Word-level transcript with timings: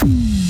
Mm. 0.00 0.47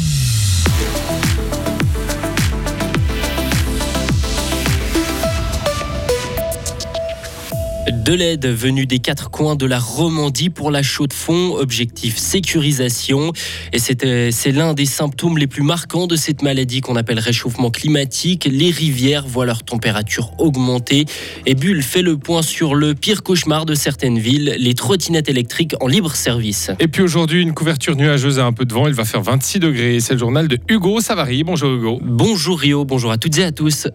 De 8.08 8.14
l'aide 8.14 8.46
venue 8.46 8.86
des 8.86 9.00
quatre 9.00 9.30
coins 9.30 9.54
de 9.54 9.66
la 9.66 9.78
Romandie 9.78 10.48
pour 10.48 10.70
la 10.70 10.82
chaux 10.82 11.06
de 11.06 11.12
fond, 11.12 11.54
objectif 11.56 12.16
sécurisation. 12.16 13.34
Et 13.74 13.78
c'est 13.78 14.50
l'un 14.50 14.72
des 14.72 14.86
symptômes 14.86 15.36
les 15.36 15.46
plus 15.46 15.62
marquants 15.62 16.06
de 16.06 16.16
cette 16.16 16.40
maladie 16.40 16.80
qu'on 16.80 16.96
appelle 16.96 17.18
réchauffement 17.18 17.70
climatique. 17.70 18.48
Les 18.50 18.70
rivières 18.70 19.26
voient 19.26 19.44
leur 19.44 19.62
température 19.62 20.32
augmenter. 20.38 21.04
Et 21.44 21.54
Bulle 21.54 21.82
fait 21.82 22.00
le 22.00 22.16
point 22.16 22.40
sur 22.40 22.74
le 22.74 22.94
pire 22.94 23.22
cauchemar 23.22 23.66
de 23.66 23.74
certaines 23.74 24.18
villes, 24.18 24.56
les 24.58 24.72
trottinettes 24.72 25.28
électriques 25.28 25.74
en 25.82 25.86
libre 25.86 26.16
service. 26.16 26.70
Et 26.80 26.88
puis 26.88 27.02
aujourd'hui, 27.02 27.42
une 27.42 27.52
couverture 27.52 27.94
nuageuse 27.94 28.38
à 28.38 28.46
un 28.46 28.54
peu 28.54 28.64
de 28.64 28.72
vent. 28.72 28.86
Il 28.86 28.94
va 28.94 29.04
faire 29.04 29.20
26 29.20 29.58
degrés. 29.58 30.00
C'est 30.00 30.14
le 30.14 30.18
journal 30.18 30.48
de 30.48 30.58
Hugo 30.70 31.02
Savary. 31.02 31.44
Bonjour 31.44 31.70
Hugo. 31.70 31.98
Bonjour 32.02 32.58
Rio, 32.58 32.86
bonjour 32.86 33.10
à 33.10 33.18
toutes 33.18 33.36
et 33.36 33.44
à 33.44 33.52
tous. 33.52 33.86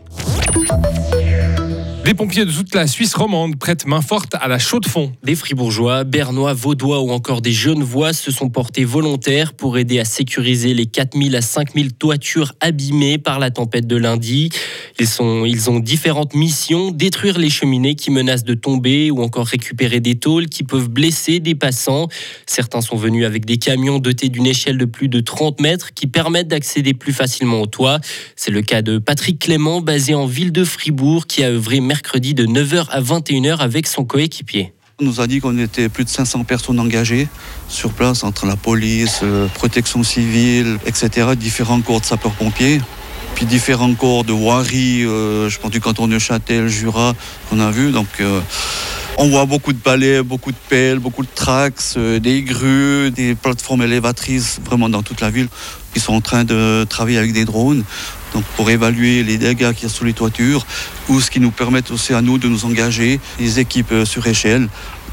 Des 2.14 2.18
pompiers 2.18 2.46
de 2.46 2.52
toute 2.52 2.76
la 2.76 2.86
Suisse 2.86 3.16
romande 3.16 3.58
prêtent 3.58 3.88
main 3.88 4.02
forte 4.02 4.36
à 4.40 4.48
la 4.48 4.60
chaude 4.60 4.86
fond. 4.86 5.12
Des 5.24 5.34
fribourgeois, 5.34 6.04
bernois, 6.04 6.54
vaudois 6.54 7.02
ou 7.02 7.10
encore 7.10 7.42
des 7.42 7.54
jeunes 7.54 7.82
voix 7.82 8.14
se 8.14 8.30
sont 8.30 8.50
portés 8.50 8.86
volontaires 8.86 9.54
pour 9.54 9.80
aider 9.80 10.00
à 10.00 10.06
sécuriser 10.06 10.76
les 10.76 10.86
4000 10.86 11.36
à 11.36 11.42
5000 11.42 11.94
toitures 11.94 12.54
abîmées 12.60 13.18
par 13.18 13.40
la 13.40 13.50
tempête 13.50 13.88
de 13.88 13.96
lundi. 13.96 14.50
Ils, 15.00 15.08
sont, 15.08 15.44
ils 15.44 15.72
ont 15.72 15.80
différentes 15.80 16.36
missions, 16.36 16.92
détruire 16.92 17.40
les 17.40 17.50
cheminées 17.50 17.96
qui 17.96 18.12
menacent 18.12 18.44
de 18.44 18.54
tomber 18.54 19.10
ou 19.10 19.24
encore 19.24 19.48
récupérer 19.48 20.00
des 20.00 20.14
tôles 20.14 20.50
qui 20.50 20.64
peuvent 20.64 20.90
blesser 20.90 21.40
des 21.40 21.56
passants. 21.56 22.10
Certains 22.46 22.82
sont 22.82 22.96
venus 22.96 23.26
avec 23.26 23.44
des 23.44 23.58
camions 23.58 23.98
dotés 23.98 24.30
d'une 24.30 24.46
échelle 24.46 24.78
de 24.78 24.86
plus 24.86 25.08
de 25.08 25.20
30 25.20 25.60
mètres 25.62 25.96
qui 25.96 26.06
permettent 26.06 26.50
d'accéder 26.50 26.94
plus 26.94 27.12
facilement 27.12 27.60
au 27.62 27.66
toit. 27.66 28.00
C'est 28.36 28.52
le 28.52 28.62
cas 28.62 28.84
de 28.84 29.00
Patrick 29.00 29.40
Clément, 29.40 29.82
basé 29.82 30.14
en 30.14 30.28
ville 30.28 30.52
de 30.52 30.64
Fribourg, 30.64 31.26
qui 31.26 31.44
a 31.44 31.48
œuvré 31.48 31.80
mercredi 31.80 32.03
de 32.34 32.46
9h 32.46 32.90
à 32.90 33.02
21h 33.02 33.58
avec 33.58 33.88
son 33.88 34.06
coéquipier. 34.06 34.74
On 35.02 35.06
nous 35.06 35.22
a 35.22 35.28
dit 35.28 35.40
qu'on 35.40 35.58
était 35.58 35.90
plus 35.90 36.04
de 36.04 36.10
500 36.10 36.44
personnes 36.44 36.80
engagées 36.80 37.28
sur 37.68 37.92
place 37.92 38.24
entre 38.24 38.46
la 38.46 38.56
police, 38.56 39.22
euh, 39.24 39.48
protection 39.48 40.04
civile, 40.04 40.78
etc., 40.86 41.30
différents 41.36 41.82
corps 41.82 42.02
de 42.02 42.06
sapeurs-pompiers, 42.06 42.80
puis 43.34 43.46
différents 43.46 43.94
corps 43.96 44.24
de 44.24 44.34
voirie, 44.34 45.04
euh, 45.04 45.50
je 45.50 45.60
pense 45.60 45.72
du 45.72 45.82
canton 45.82 46.08
de 46.08 46.20
Châtel, 46.20 46.68
Jura, 46.68 47.16
qu'on 47.50 47.60
a 47.60 47.72
vu. 47.72 47.92
Donc, 47.92 48.08
euh, 48.20 48.42
on 49.18 49.30
voit 49.30 49.46
beaucoup 49.46 49.74
de 49.74 49.78
balais, 49.78 50.24
beaucoup 50.24 50.52
de 50.52 50.58
pelles, 50.70 51.00
beaucoup 51.00 51.24
de 51.24 51.30
trax, 51.34 51.98
des 51.98 52.42
grues, 52.42 53.12
des 53.12 53.36
plateformes 53.36 53.84
élévatrices 53.84 54.60
vraiment 54.64 54.90
dans 54.90 55.04
toute 55.04 55.22
la 55.22 55.30
ville. 55.30 55.48
Ils 55.96 56.02
sont 56.02 56.14
en 56.14 56.22
train 56.22 56.44
de 56.44 56.86
travailler 56.90 57.18
avec 57.18 57.34
des 57.34 57.46
drones 57.46 57.84
donc 58.34 58.44
pour 58.56 58.70
évaluer 58.70 59.24
les 59.24 59.38
dégâts 59.38 59.74
qu'il 59.74 59.84
y 59.84 59.92
a 59.92 59.94
sous 59.94 60.04
les 60.04 60.14
toitures, 60.14 60.66
ou 61.10 61.22
ce 61.22 61.30
qui 61.30 61.40
nous 61.40 61.52
permet 61.52 61.92
aussi 61.92 62.14
à 62.14 62.22
nous 62.22 62.38
de 62.38 62.48
nous 62.48 62.66
engager, 62.66 63.20
les 63.40 63.60
équipes 63.60 63.92
euh, 63.92 64.06
sur 64.06 64.26
échelle, 64.28 64.68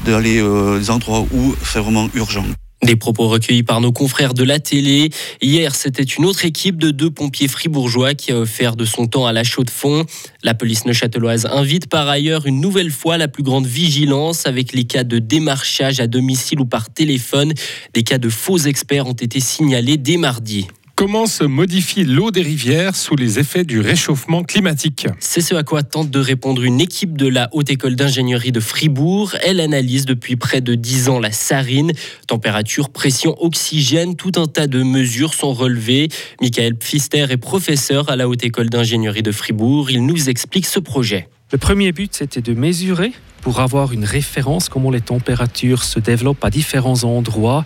d'aller 0.05 0.41
euh, 0.41 0.79
des 0.79 0.89
endroits 0.89 1.25
où 1.31 1.55
c'est 1.63 1.79
vraiment 1.79 2.09
urgent. 2.15 2.45
Des 2.83 2.95
propos 2.95 3.27
recueillis 3.27 3.61
par 3.61 3.79
nos 3.79 3.91
confrères 3.91 4.33
de 4.33 4.43
la 4.43 4.59
télé. 4.59 5.11
Hier, 5.39 5.75
c'était 5.75 6.01
une 6.01 6.25
autre 6.25 6.45
équipe 6.45 6.77
de 6.77 6.89
deux 6.89 7.11
pompiers 7.11 7.47
fribourgeois 7.47 8.15
qui 8.15 8.31
a 8.31 8.39
offert 8.39 8.75
de 8.75 8.85
son 8.85 9.05
temps 9.05 9.27
à 9.27 9.33
la 9.33 9.43
chaux 9.43 9.63
de 9.63 9.69
fond. 9.69 10.05
La 10.43 10.55
police 10.55 10.85
neuchâteloise 10.85 11.45
invite 11.45 11.87
par 11.87 12.09
ailleurs 12.09 12.47
une 12.47 12.59
nouvelle 12.59 12.89
fois 12.89 13.19
la 13.19 13.27
plus 13.27 13.43
grande 13.43 13.67
vigilance 13.67 14.47
avec 14.47 14.73
les 14.73 14.85
cas 14.85 15.03
de 15.03 15.19
démarchage 15.19 15.99
à 15.99 16.07
domicile 16.07 16.59
ou 16.59 16.65
par 16.65 16.91
téléphone. 16.91 17.53
Des 17.93 18.01
cas 18.01 18.17
de 18.17 18.29
faux 18.29 18.57
experts 18.57 19.05
ont 19.05 19.13
été 19.13 19.39
signalés 19.39 19.97
dès 19.97 20.17
mardi. 20.17 20.67
Comment 21.01 21.25
se 21.25 21.43
modifie 21.43 22.03
l'eau 22.03 22.29
des 22.29 22.43
rivières 22.43 22.95
sous 22.95 23.15
les 23.15 23.39
effets 23.39 23.63
du 23.63 23.79
réchauffement 23.79 24.43
climatique 24.43 25.07
C'est 25.19 25.41
ce 25.41 25.55
à 25.55 25.63
quoi 25.63 25.81
tente 25.81 26.11
de 26.11 26.19
répondre 26.19 26.63
une 26.63 26.79
équipe 26.79 27.17
de 27.17 27.27
la 27.27 27.49
Haute 27.53 27.71
École 27.71 27.95
d'ingénierie 27.95 28.51
de 28.51 28.59
Fribourg. 28.59 29.35
Elle 29.41 29.61
analyse 29.61 30.05
depuis 30.05 30.35
près 30.35 30.61
de 30.61 30.75
10 30.75 31.09
ans 31.09 31.17
la 31.17 31.31
sarine. 31.31 31.91
Température, 32.27 32.91
pression, 32.91 33.35
oxygène, 33.43 34.15
tout 34.15 34.33
un 34.35 34.45
tas 34.45 34.67
de 34.67 34.83
mesures 34.83 35.33
sont 35.33 35.53
relevées. 35.53 36.09
Michael 36.39 36.75
Pfister 36.75 37.25
est 37.31 37.37
professeur 37.37 38.07
à 38.11 38.15
la 38.15 38.29
Haute 38.29 38.43
École 38.43 38.69
d'ingénierie 38.69 39.23
de 39.23 39.31
Fribourg. 39.31 39.89
Il 39.89 40.05
nous 40.05 40.29
explique 40.29 40.67
ce 40.67 40.79
projet. 40.79 41.29
Le 41.51 41.57
premier 41.57 41.93
but, 41.93 42.13
c'était 42.13 42.41
de 42.41 42.53
mesurer 42.53 43.11
pour 43.41 43.59
avoir 43.59 43.91
une 43.91 44.05
référence 44.05 44.69
comment 44.69 44.91
les 44.91 45.01
températures 45.01 45.81
se 45.81 45.99
développent 45.99 46.45
à 46.45 46.51
différents 46.51 47.03
endroits 47.05 47.65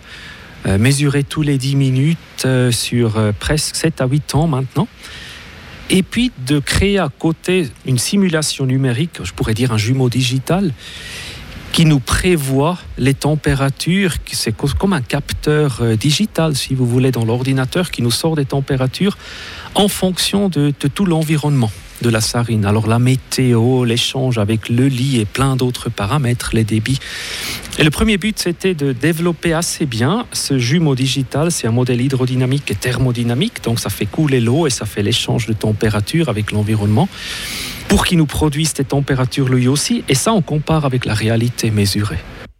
euh, 0.66 0.78
mesurer 0.78 1.22
tous 1.22 1.42
les 1.42 1.58
10 1.58 1.76
minutes 1.76 2.18
euh, 2.44 2.72
sur 2.72 3.18
euh, 3.18 3.30
presque 3.38 3.76
7 3.76 4.00
à 4.00 4.06
8 4.06 4.34
ans 4.34 4.48
maintenant. 4.48 4.88
Et 5.90 6.02
puis 6.02 6.32
de 6.46 6.58
créer 6.58 6.98
à 6.98 7.08
côté 7.08 7.68
une 7.84 7.98
simulation 7.98 8.66
numérique, 8.66 9.20
je 9.22 9.32
pourrais 9.32 9.54
dire 9.54 9.72
un 9.72 9.78
jumeau 9.78 10.08
digital, 10.08 10.72
qui 11.72 11.84
nous 11.84 12.00
prévoit 12.00 12.78
les 12.98 13.14
températures, 13.14 14.14
c'est 14.32 14.56
comme 14.56 14.94
un 14.94 15.02
capteur 15.02 15.82
digital, 15.96 16.56
si 16.56 16.74
vous 16.74 16.86
voulez, 16.86 17.12
dans 17.12 17.24
l'ordinateur, 17.24 17.90
qui 17.90 18.00
nous 18.00 18.10
sort 18.10 18.34
des 18.34 18.46
températures 18.46 19.18
en 19.74 19.86
fonction 19.86 20.48
de 20.48 20.70
tout 20.70 21.04
l'environnement 21.04 21.70
de 22.02 22.08
la 22.08 22.20
Sarine. 22.20 22.64
Alors 22.64 22.86
la 22.86 22.98
météo, 22.98 23.84
l'échange 23.84 24.38
avec 24.38 24.68
le 24.68 24.88
lit 24.88 25.20
et 25.20 25.24
plein 25.24 25.56
d'autres 25.56 25.90
paramètres, 25.90 26.50
les 26.52 26.64
débits. 26.64 26.98
Et 27.78 27.84
le 27.84 27.90
premier 27.90 28.18
but, 28.18 28.38
c'était 28.38 28.74
de 28.74 28.92
développer 28.92 29.52
assez 29.52 29.86
bien 29.86 30.26
ce 30.32 30.58
jumeau 30.58 30.94
digital. 30.94 31.50
C'est 31.50 31.66
un 31.66 31.72
modèle 31.72 32.00
hydrodynamique 32.00 32.70
et 32.70 32.74
thermodynamique, 32.74 33.62
donc 33.62 33.80
ça 33.80 33.90
fait 33.90 34.06
couler 34.06 34.40
l'eau 34.40 34.66
et 34.66 34.70
ça 34.70 34.86
fait 34.86 35.02
l'échange 35.02 35.46
de 35.46 35.52
température 35.52 36.28
avec 36.28 36.52
l'environnement 36.52 37.08
pour 37.88 38.04
qu'il 38.04 38.18
nous 38.18 38.26
produise 38.26 38.74
des 38.74 38.84
températures 38.84 39.48
lui 39.48 39.68
aussi. 39.68 40.04
Et 40.08 40.14
ça, 40.14 40.32
on 40.32 40.42
compare 40.42 40.84
avec 40.84 41.04
la 41.04 41.14
réalité 41.14 41.70
mesurée. 41.70 42.18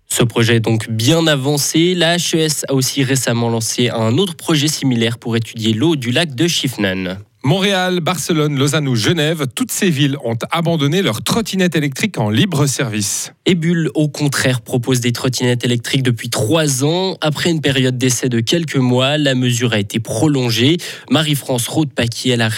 Ce 0.08 0.22
projet 0.22 0.56
est 0.56 0.60
donc 0.60 0.88
bien 0.88 1.26
avancé. 1.26 1.94
La 1.94 2.16
HES 2.16 2.64
a 2.68 2.74
aussi 2.74 3.02
récemment 3.02 3.50
lancé 3.50 3.90
un 3.90 4.18
autre 4.18 4.34
projet 4.34 4.68
similaire 4.68 5.18
pour 5.18 5.36
étudier 5.36 5.74
l'eau 5.74 5.96
du 5.96 6.10
lac 6.10 6.34
de 6.34 6.46
Schiffnan. 6.46 7.18
Montréal, 7.46 8.00
Barcelone, 8.00 8.58
Lausanne 8.58 8.92
Genève, 8.96 9.46
toutes 9.54 9.70
ces 9.70 9.88
villes 9.88 10.16
ont 10.24 10.34
abandonné 10.50 11.00
leurs 11.00 11.22
trottinettes 11.22 11.76
électriques 11.76 12.18
en 12.18 12.28
libre 12.28 12.66
service. 12.66 13.32
Et 13.46 13.54
Bulle, 13.54 13.88
au 13.94 14.08
contraire, 14.08 14.60
propose 14.60 14.98
des 14.98 15.12
trottinettes 15.12 15.62
électriques 15.62 16.02
depuis 16.02 16.28
trois 16.28 16.82
ans. 16.82 17.16
Après 17.20 17.52
une 17.52 17.60
période 17.60 17.96
d'essai 17.96 18.28
de 18.28 18.40
quelques 18.40 18.74
mois, 18.74 19.16
la 19.16 19.36
mesure 19.36 19.74
a 19.74 19.78
été 19.78 20.00
prolongée. 20.00 20.78
Marie-France 21.08 21.68
Roth-Paquier 21.68 22.32
est 22.32 22.36
la, 22.36 22.48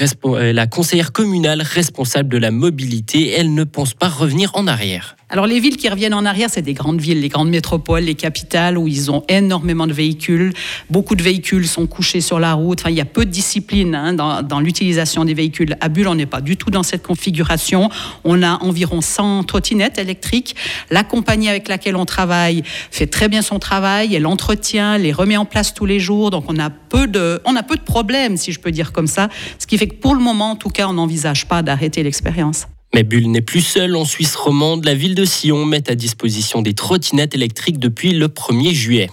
la 0.54 0.66
conseillère 0.66 1.12
communale 1.12 1.60
responsable 1.60 2.30
de 2.30 2.38
la 2.38 2.50
mobilité. 2.50 3.34
Elle 3.36 3.52
ne 3.52 3.64
pense 3.64 3.92
pas 3.92 4.08
revenir 4.08 4.52
en 4.54 4.66
arrière. 4.66 5.17
Alors 5.30 5.46
les 5.46 5.60
villes 5.60 5.76
qui 5.76 5.90
reviennent 5.90 6.14
en 6.14 6.24
arrière, 6.24 6.48
c'est 6.50 6.62
des 6.62 6.72
grandes 6.72 7.02
villes, 7.02 7.20
les 7.20 7.28
grandes 7.28 7.50
métropoles, 7.50 8.04
les 8.04 8.14
capitales 8.14 8.78
où 8.78 8.88
ils 8.88 9.10
ont 9.10 9.24
énormément 9.28 9.86
de 9.86 9.92
véhicules. 9.92 10.54
Beaucoup 10.88 11.14
de 11.14 11.22
véhicules 11.22 11.68
sont 11.68 11.86
couchés 11.86 12.22
sur 12.22 12.40
la 12.40 12.54
route. 12.54 12.80
Enfin, 12.80 12.88
il 12.88 12.96
y 12.96 13.00
a 13.02 13.04
peu 13.04 13.26
de 13.26 13.30
discipline 13.30 13.94
hein, 13.94 14.14
dans, 14.14 14.42
dans 14.42 14.58
l'utilisation 14.58 15.26
des 15.26 15.34
véhicules. 15.34 15.76
À 15.82 15.90
Bulle, 15.90 16.08
on 16.08 16.14
n'est 16.14 16.24
pas 16.24 16.40
du 16.40 16.56
tout 16.56 16.70
dans 16.70 16.82
cette 16.82 17.02
configuration. 17.02 17.90
On 18.24 18.42
a 18.42 18.62
environ 18.62 19.02
100 19.02 19.44
trottinettes 19.44 19.98
électriques. 19.98 20.56
La 20.90 21.04
compagnie 21.04 21.50
avec 21.50 21.68
laquelle 21.68 21.96
on 21.96 22.06
travaille 22.06 22.62
fait 22.90 23.06
très 23.06 23.28
bien 23.28 23.42
son 23.42 23.58
travail. 23.58 24.14
Elle 24.14 24.26
entretient, 24.26 24.96
les 24.96 25.12
remet 25.12 25.36
en 25.36 25.44
place 25.44 25.74
tous 25.74 25.84
les 25.84 26.00
jours. 26.00 26.30
Donc 26.30 26.44
on 26.48 26.58
a 26.58 26.70
peu 26.70 27.06
de, 27.06 27.42
on 27.44 27.54
a 27.54 27.62
peu 27.62 27.76
de 27.76 27.82
problèmes, 27.82 28.38
si 28.38 28.50
je 28.50 28.60
peux 28.60 28.70
dire 28.70 28.92
comme 28.92 29.06
ça. 29.06 29.28
Ce 29.58 29.66
qui 29.66 29.76
fait 29.76 29.88
que 29.88 29.96
pour 29.96 30.14
le 30.14 30.22
moment, 30.22 30.52
en 30.52 30.56
tout 30.56 30.70
cas, 30.70 30.88
on 30.88 30.94
n'envisage 30.94 31.46
pas 31.46 31.60
d'arrêter 31.62 32.02
l'expérience. 32.02 32.66
Mais 32.94 33.02
Bulle 33.02 33.30
n'est 33.30 33.42
plus 33.42 33.60
seul 33.60 33.96
en 33.96 34.04
Suisse 34.04 34.34
romande. 34.36 34.84
La 34.84 34.94
ville 34.94 35.14
de 35.14 35.24
Sion 35.24 35.64
met 35.64 35.90
à 35.90 35.94
disposition 35.94 36.62
des 36.62 36.74
trottinettes 36.74 37.34
électriques 37.34 37.78
depuis 37.78 38.12
le 38.12 38.28
1er 38.28 38.72
juillet. 38.72 39.10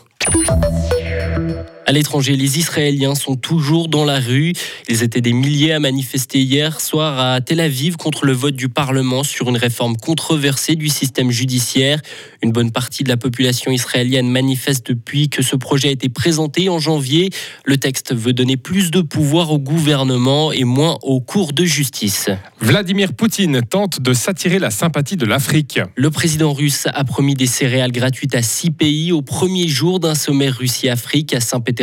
À 1.87 1.91
l'étranger, 1.91 2.35
les 2.35 2.57
Israéliens 2.57 3.13
sont 3.13 3.35
toujours 3.35 3.89
dans 3.89 4.05
la 4.05 4.19
rue. 4.19 4.53
Ils 4.89 5.03
étaient 5.03 5.21
des 5.21 5.33
milliers 5.33 5.71
à 5.71 5.79
manifester 5.79 6.39
hier 6.39 6.81
soir 6.81 7.19
à 7.19 7.41
Tel 7.41 7.59
Aviv 7.59 7.95
contre 7.95 8.25
le 8.25 8.31
vote 8.31 8.55
du 8.55 8.69
Parlement 8.69 9.23
sur 9.23 9.49
une 9.49 9.57
réforme 9.57 9.95
controversée 9.95 10.75
du 10.75 10.89
système 10.89 11.29
judiciaire. 11.29 12.01
Une 12.41 12.51
bonne 12.51 12.71
partie 12.71 13.03
de 13.03 13.09
la 13.09 13.17
population 13.17 13.71
israélienne 13.71 14.27
manifeste 14.27 14.87
depuis 14.87 15.29
que 15.29 15.43
ce 15.43 15.55
projet 15.55 15.89
a 15.89 15.91
été 15.91 16.09
présenté 16.09 16.69
en 16.69 16.79
janvier. 16.79 17.29
Le 17.65 17.77
texte 17.77 18.15
veut 18.15 18.33
donner 18.33 18.57
plus 18.57 18.89
de 18.89 19.01
pouvoir 19.01 19.51
au 19.51 19.59
gouvernement 19.59 20.51
et 20.51 20.63
moins 20.63 20.97
aux 21.03 21.21
cours 21.21 21.53
de 21.53 21.65
justice. 21.65 22.31
Vladimir 22.61 23.13
Poutine 23.13 23.61
tente 23.61 24.01
de 24.01 24.13
s'attirer 24.13 24.57
la 24.57 24.71
sympathie 24.71 25.17
de 25.17 25.27
l'Afrique. 25.27 25.79
Le 25.95 26.09
président 26.09 26.51
russe 26.51 26.87
a 26.91 27.03
promis 27.03 27.35
des 27.35 27.45
céréales 27.45 27.91
gratuites 27.91 28.33
à 28.33 28.41
six 28.41 28.71
pays 28.71 29.11
au 29.11 29.21
premier 29.21 29.67
jour 29.67 29.99
d'un 29.99 30.15
sommet 30.15 30.49
Russie-Afrique 30.49 31.35
à 31.35 31.39
Saint-Pétersbourg 31.39 31.74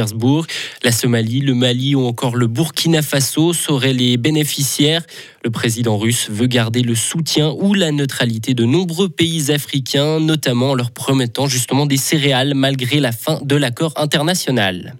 la 0.82 0.92
Somalie, 0.92 1.40
le 1.40 1.54
Mali 1.54 1.94
ou 1.94 2.06
encore 2.06 2.36
le 2.36 2.46
Burkina 2.46 3.02
Faso 3.02 3.52
seraient 3.52 3.92
les 3.92 4.16
bénéficiaires. 4.16 5.02
Le 5.44 5.50
président 5.50 5.98
russe 5.98 6.28
veut 6.30 6.46
garder 6.46 6.82
le 6.82 6.94
soutien 6.94 7.54
ou 7.58 7.74
la 7.74 7.92
neutralité 7.92 8.54
de 8.54 8.64
nombreux 8.64 9.08
pays 9.08 9.50
africains, 9.50 10.20
notamment 10.20 10.70
en 10.70 10.74
leur 10.74 10.90
promettant 10.90 11.46
justement 11.46 11.86
des 11.86 11.96
céréales 11.96 12.54
malgré 12.54 13.00
la 13.00 13.12
fin 13.12 13.40
de 13.42 13.56
l'accord 13.56 13.92
international. 13.96 14.94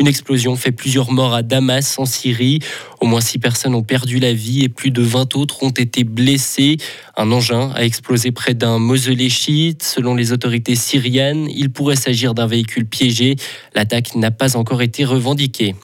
Une 0.00 0.06
explosion 0.06 0.56
fait 0.56 0.72
plusieurs 0.72 1.12
morts 1.12 1.34
à 1.34 1.42
Damas 1.42 1.98
en 1.98 2.04
Syrie. 2.04 2.60
Au 3.00 3.06
moins 3.06 3.20
six 3.20 3.38
personnes 3.38 3.74
ont 3.74 3.82
perdu 3.82 4.18
la 4.18 4.32
vie 4.32 4.62
et 4.62 4.68
plus 4.68 4.90
de 4.90 5.02
20 5.02 5.36
autres 5.36 5.62
ont 5.62 5.70
été 5.70 6.04
blessées. 6.04 6.78
Un 7.16 7.30
engin 7.32 7.70
a 7.74 7.84
explosé 7.84 8.32
près 8.32 8.54
d'un 8.54 8.78
mausolée 8.78 9.28
chiite. 9.28 9.82
Selon 9.82 10.14
les 10.14 10.32
autorités 10.32 10.74
syriennes, 10.74 11.48
il 11.54 11.70
pourrait 11.70 11.96
s'agir 11.96 12.34
d'un 12.34 12.46
véhicule 12.46 12.86
piégé. 12.86 13.36
L'attaque 13.74 14.14
n'a 14.14 14.30
pas 14.30 14.56
encore 14.56 14.82
été 14.82 15.04
revendiquée. 15.04 15.74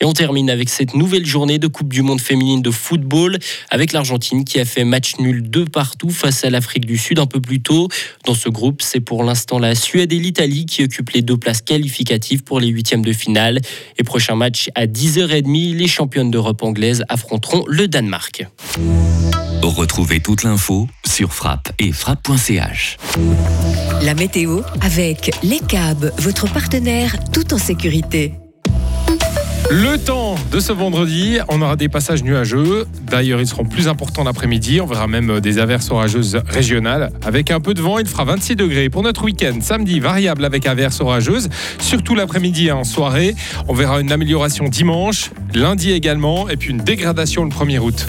Et 0.00 0.04
on 0.04 0.12
termine 0.12 0.50
avec 0.50 0.68
cette 0.68 0.94
nouvelle 0.94 1.24
journée 1.24 1.58
de 1.58 1.66
Coupe 1.66 1.92
du 1.92 2.02
Monde 2.02 2.20
féminine 2.20 2.62
de 2.62 2.70
football 2.70 3.38
avec 3.70 3.92
l'Argentine 3.92 4.44
qui 4.44 4.58
a 4.60 4.64
fait 4.64 4.84
match 4.84 5.16
nul 5.18 5.48
de 5.48 5.64
partout 5.64 6.10
face 6.10 6.44
à 6.44 6.50
l'Afrique 6.50 6.86
du 6.86 6.98
Sud 6.98 7.18
un 7.18 7.26
peu 7.26 7.40
plus 7.40 7.60
tôt. 7.60 7.88
Dans 8.26 8.34
ce 8.34 8.48
groupe, 8.48 8.82
c'est 8.82 9.00
pour 9.00 9.22
l'instant 9.24 9.58
la 9.58 9.74
Suède 9.74 10.12
et 10.12 10.18
l'Italie 10.18 10.66
qui 10.66 10.82
occupent 10.82 11.10
les 11.10 11.22
deux 11.22 11.36
places 11.36 11.62
qualificatives 11.62 12.42
pour 12.42 12.60
les 12.60 12.68
huitièmes 12.68 13.04
de 13.04 13.12
finale. 13.12 13.60
Et 13.98 14.02
prochain 14.02 14.34
match 14.34 14.68
à 14.74 14.86
10h30, 14.86 15.76
les 15.76 15.88
championnes 15.88 16.30
d'Europe 16.30 16.62
anglaises 16.62 17.04
affronteront 17.08 17.64
le 17.66 17.88
Danemark. 17.88 18.46
Retrouvez 19.62 20.20
toute 20.20 20.42
l'info 20.42 20.88
sur 21.06 21.32
frappe 21.32 21.72
et 21.78 21.92
frappe.ch. 21.92 22.98
La 24.02 24.14
météo 24.14 24.60
avec 24.82 25.30
Les 25.42 25.60
câbles, 25.60 26.12
votre 26.18 26.52
partenaire 26.52 27.16
tout 27.32 27.54
en 27.54 27.58
sécurité. 27.58 28.34
Le 29.70 29.96
temps 29.96 30.34
de 30.52 30.60
ce 30.60 30.72
vendredi, 30.72 31.38
on 31.48 31.62
aura 31.62 31.76
des 31.76 31.88
passages 31.88 32.22
nuageux. 32.22 32.86
D'ailleurs, 33.10 33.40
ils 33.40 33.46
seront 33.46 33.64
plus 33.64 33.88
importants 33.88 34.22
l'après-midi. 34.22 34.80
On 34.80 34.86
verra 34.86 35.06
même 35.06 35.40
des 35.40 35.58
averses 35.58 35.90
orageuses 35.90 36.38
régionales. 36.46 37.10
Avec 37.22 37.50
un 37.50 37.60
peu 37.60 37.72
de 37.72 37.80
vent, 37.80 37.98
il 37.98 38.06
fera 38.06 38.24
26 38.24 38.56
degrés. 38.56 38.90
Pour 38.90 39.02
notre 39.02 39.24
week-end, 39.24 39.58
samedi, 39.60 40.00
variable 40.00 40.44
avec 40.44 40.66
averses 40.66 41.00
orageuses. 41.00 41.48
Surtout 41.80 42.14
l'après-midi 42.14 42.70
en 42.70 42.84
soirée. 42.84 43.34
On 43.66 43.74
verra 43.74 44.00
une 44.00 44.12
amélioration 44.12 44.68
dimanche, 44.68 45.30
lundi 45.54 45.92
également, 45.92 46.48
et 46.48 46.56
puis 46.56 46.70
une 46.70 46.78
dégradation 46.78 47.44
le 47.44 47.50
1er 47.50 47.78
août. 47.78 48.06